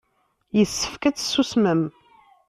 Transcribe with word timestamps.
Yessefk 0.57 1.03
ad 1.05 1.15
tsusmem. 1.15 1.81